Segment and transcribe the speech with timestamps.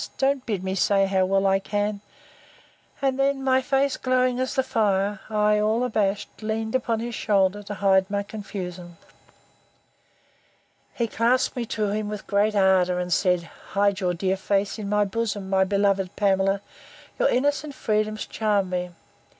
[0.17, 5.19] Don't bid me say how well I can—And then, my face glowing as the fire,
[5.29, 8.97] I, all abashed, leaned upon his shoulder, to hide my confusion.
[10.95, 13.43] He clasped me to him with great ardour, and said,
[13.73, 16.61] Hide your dear face in my bosom, my beloved Pamela!
[17.19, 18.89] your innocent freedoms charm me!